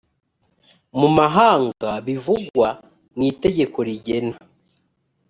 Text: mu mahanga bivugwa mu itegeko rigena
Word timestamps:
mu 0.99 1.07
mahanga 1.17 1.89
bivugwa 2.05 2.67
mu 3.15 3.23
itegeko 3.31 3.77
rigena 3.87 4.37